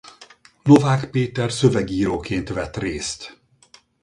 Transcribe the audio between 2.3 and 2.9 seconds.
vett